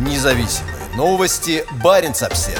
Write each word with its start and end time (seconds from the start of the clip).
Независимые 0.00 0.76
новости. 0.96 1.62
Барин 1.84 2.12
обсерва 2.12 2.58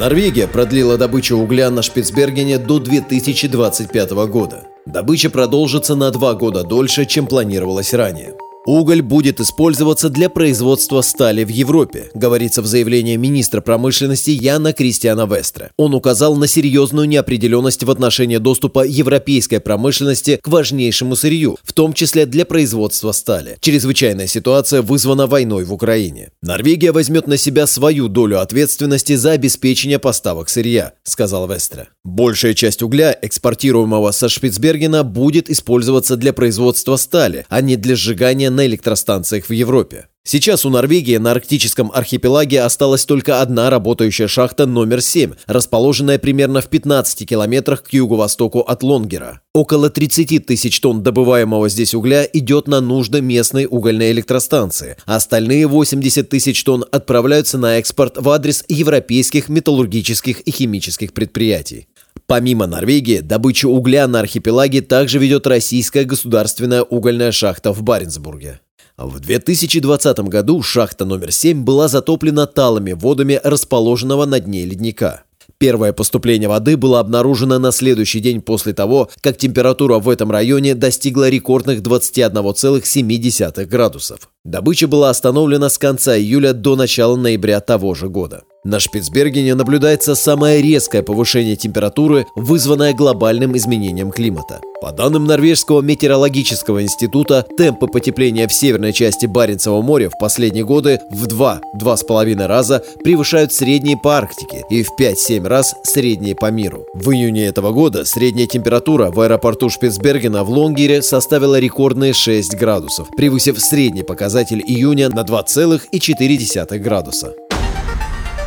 Норвегия 0.00 0.48
продлила 0.48 0.98
добычу 0.98 1.36
угля 1.36 1.70
на 1.70 1.82
Шпицбергене 1.82 2.58
до 2.58 2.80
2025 2.80 4.10
года. 4.26 4.66
Добыча 4.84 5.30
продолжится 5.30 5.94
на 5.94 6.10
два 6.10 6.34
года 6.34 6.64
дольше, 6.64 7.04
чем 7.04 7.28
планировалось 7.28 7.94
ранее. 7.94 8.34
Уголь 8.66 9.02
будет 9.02 9.40
использоваться 9.40 10.08
для 10.08 10.30
производства 10.30 11.02
стали 11.02 11.44
в 11.44 11.50
Европе, 11.50 12.10
говорится 12.14 12.62
в 12.62 12.66
заявлении 12.66 13.16
министра 13.16 13.60
промышленности 13.60 14.30
Яна 14.30 14.72
Кристиана 14.72 15.26
Вестра. 15.26 15.70
Он 15.76 15.94
указал 15.94 16.34
на 16.36 16.46
серьезную 16.46 17.06
неопределенность 17.06 17.84
в 17.84 17.90
отношении 17.90 18.38
доступа 18.38 18.86
европейской 18.86 19.58
промышленности 19.60 20.40
к 20.42 20.48
важнейшему 20.48 21.14
сырью, 21.14 21.58
в 21.62 21.74
том 21.74 21.92
числе 21.92 22.24
для 22.24 22.46
производства 22.46 23.12
стали. 23.12 23.58
Чрезвычайная 23.60 24.26
ситуация 24.26 24.80
вызвана 24.80 25.26
войной 25.26 25.64
в 25.64 25.72
Украине. 25.74 26.30
Норвегия 26.40 26.92
возьмет 26.92 27.26
на 27.26 27.36
себя 27.36 27.66
свою 27.66 28.08
долю 28.08 28.40
ответственности 28.40 29.14
за 29.14 29.32
обеспечение 29.32 29.98
поставок 29.98 30.48
сырья, 30.48 30.94
сказал 31.02 31.46
Вестра. 31.46 31.88
Большая 32.02 32.54
часть 32.54 32.82
угля, 32.82 33.16
экспортируемого 33.20 34.10
со 34.12 34.30
Шпицбергена, 34.30 35.04
будет 35.04 35.50
использоваться 35.50 36.16
для 36.16 36.32
производства 36.32 36.96
стали, 36.96 37.44
а 37.50 37.60
не 37.60 37.76
для 37.76 37.94
сжигания 37.94 38.53
на 38.54 38.66
электростанциях 38.66 39.46
в 39.46 39.52
Европе. 39.52 40.06
Сейчас 40.26 40.64
у 40.64 40.70
Норвегии 40.70 41.18
на 41.18 41.32
арктическом 41.32 41.92
архипелаге 41.92 42.62
осталась 42.62 43.04
только 43.04 43.42
одна 43.42 43.68
работающая 43.68 44.26
шахта 44.26 44.64
номер 44.64 45.02
7, 45.02 45.32
расположенная 45.46 46.18
примерно 46.18 46.62
в 46.62 46.68
15 46.68 47.28
километрах 47.28 47.82
к 47.82 47.92
юго-востоку 47.92 48.60
от 48.60 48.82
Лонгера. 48.82 49.42
Около 49.52 49.90
30 49.90 50.46
тысяч 50.46 50.80
тонн 50.80 51.02
добываемого 51.02 51.68
здесь 51.68 51.94
угля 51.94 52.24
идет 52.24 52.68
на 52.68 52.80
нужды 52.80 53.20
местной 53.20 53.66
угольной 53.66 54.12
электростанции, 54.12 54.96
а 55.04 55.16
остальные 55.16 55.66
80 55.66 56.26
тысяч 56.26 56.64
тонн 56.64 56.86
отправляются 56.90 57.58
на 57.58 57.76
экспорт 57.76 58.16
в 58.16 58.26
адрес 58.30 58.64
европейских 58.68 59.50
металлургических 59.50 60.40
и 60.40 60.50
химических 60.50 61.12
предприятий. 61.12 61.86
Помимо 62.26 62.66
Норвегии, 62.66 63.20
добычу 63.20 63.68
угля 63.68 64.08
на 64.08 64.20
архипелаге 64.20 64.80
также 64.80 65.18
ведет 65.18 65.46
российская 65.46 66.04
государственная 66.04 66.82
угольная 66.82 67.32
шахта 67.32 67.72
в 67.72 67.82
Баренцбурге. 67.82 68.60
В 68.96 69.20
2020 69.20 70.18
году 70.20 70.62
шахта 70.62 71.04
номер 71.04 71.32
7 71.32 71.64
была 71.64 71.88
затоплена 71.88 72.46
талыми 72.46 72.92
водами 72.92 73.40
расположенного 73.42 74.24
на 74.24 74.40
дне 74.40 74.64
ледника. 74.64 75.24
Первое 75.58 75.92
поступление 75.92 76.48
воды 76.48 76.76
было 76.76 77.00
обнаружено 77.00 77.58
на 77.58 77.72
следующий 77.72 78.20
день 78.20 78.40
после 78.40 78.72
того, 78.72 79.10
как 79.20 79.36
температура 79.36 79.98
в 79.98 80.08
этом 80.08 80.30
районе 80.30 80.74
достигла 80.74 81.28
рекордных 81.28 81.80
21,7 81.80 83.64
градусов. 83.66 84.30
Добыча 84.44 84.86
была 84.86 85.08
остановлена 85.08 85.70
с 85.70 85.78
конца 85.78 86.18
июля 86.18 86.52
до 86.52 86.76
начала 86.76 87.16
ноября 87.16 87.60
того 87.60 87.94
же 87.94 88.10
года. 88.10 88.42
На 88.62 88.78
Шпицбергене 88.78 89.54
наблюдается 89.54 90.14
самое 90.14 90.62
резкое 90.62 91.02
повышение 91.02 91.56
температуры, 91.56 92.26
вызванное 92.34 92.94
глобальным 92.94 93.56
изменением 93.56 94.10
климата. 94.10 94.60
По 94.80 94.90
данным 94.92 95.26
Норвежского 95.26 95.80
метеорологического 95.80 96.82
института, 96.82 97.46
темпы 97.56 97.86
потепления 97.86 98.48
в 98.48 98.52
северной 98.52 98.92
части 98.92 99.26
Баренцева 99.26 99.80
моря 99.80 100.10
в 100.10 100.18
последние 100.18 100.64
годы 100.64 101.00
в 101.10 101.26
2-2,5 101.26 102.46
раза 102.46 102.82
превышают 103.02 103.52
средние 103.52 103.96
по 103.96 104.16
Арктике 104.16 104.62
и 104.68 104.82
в 104.82 104.88
5-7 104.98 105.46
раз 105.46 105.74
средние 105.84 106.34
по 106.34 106.50
миру. 106.50 106.86
В 106.94 107.10
июне 107.12 107.46
этого 107.46 107.72
года 107.72 108.04
средняя 108.04 108.46
температура 108.46 109.10
в 109.10 109.20
аэропорту 109.20 109.70
Шпицбергена 109.70 110.44
в 110.44 110.50
Лонгере 110.50 111.02
составила 111.02 111.58
рекордные 111.58 112.12
6 112.12 112.54
градусов, 112.56 113.08
превысив 113.16 113.58
средний 113.60 114.02
показатель 114.02 114.33
июня 114.42 115.08
на 115.08 115.20
2,4 115.20 116.78
градуса. 116.78 117.32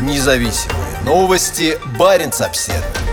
Независимые 0.00 0.98
новости. 1.04 1.78
Барин 1.98 2.30
обседный. 2.40 3.07